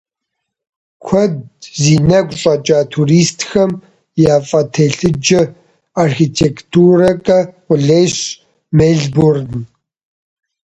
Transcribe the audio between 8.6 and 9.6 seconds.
Мельбурн.